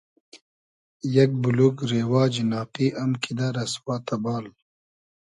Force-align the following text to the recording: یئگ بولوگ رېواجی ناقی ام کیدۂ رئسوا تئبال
یئگ 1.15 1.31
بولوگ 1.41 1.75
رېواجی 1.89 2.43
ناقی 2.51 2.87
ام 3.01 3.11
کیدۂ 3.21 3.47
رئسوا 3.55 3.95
تئبال 4.07 4.45